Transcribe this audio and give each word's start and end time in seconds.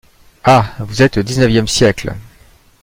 Ah! 0.43 0.73
vous 0.79 1.03
êtes 1.03 1.17
le 1.17 1.23
dix-neuvième 1.23 1.67
siècle? 1.67 2.15